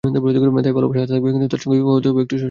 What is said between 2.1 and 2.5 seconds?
একটু সচেতন।